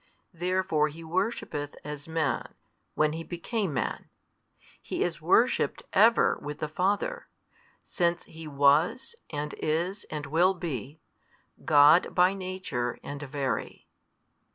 Therefore 0.33 0.87
He 0.87 1.03
worshippeth 1.03 1.75
as 1.83 2.07
Man, 2.07 2.55
when 2.95 3.13
He 3.13 3.23
became 3.23 3.71
Man; 3.71 4.09
He 4.81 5.03
is 5.03 5.21
worshipped 5.21 5.83
ever 5.93 6.39
with 6.41 6.57
the 6.57 6.67
Father, 6.67 7.27
since 7.83 8.23
He 8.23 8.47
was 8.47 9.15
and 9.29 9.53
is 9.59 10.05
and 10.05 10.25
will 10.25 10.55
be, 10.55 11.01
God 11.65 12.15
by 12.15 12.33
Nature 12.33 12.97
and 13.03 13.21
Very. 13.21 13.87